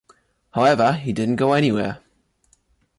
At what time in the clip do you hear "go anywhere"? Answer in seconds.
1.35-1.99